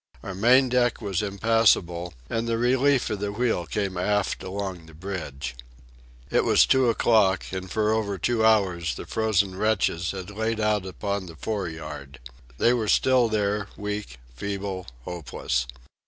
[0.23, 4.95] Our main deck was impassable, and the relief of the wheel came aft along the
[4.95, 5.53] bridge.
[6.31, 10.87] It was two o'clock, and for over two hours the frozen wretches had laid out
[10.87, 12.17] upon the fore yard.
[12.57, 15.67] They were still there, weak, feeble, hopeless.